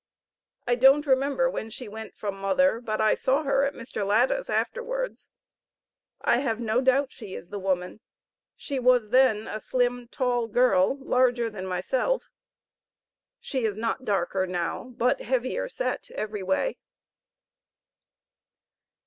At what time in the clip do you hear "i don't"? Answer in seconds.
0.65-1.05